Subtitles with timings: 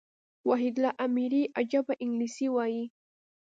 [0.47, 2.83] وحيدالله اميري عجبه انګلېسي وايي.